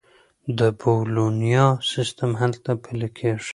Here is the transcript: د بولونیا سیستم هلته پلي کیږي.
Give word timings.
د 0.57 0.59
بولونیا 0.79 1.65
سیستم 1.91 2.31
هلته 2.41 2.71
پلي 2.83 3.09
کیږي. 3.17 3.49